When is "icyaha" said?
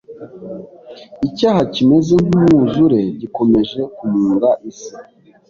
1.27-1.61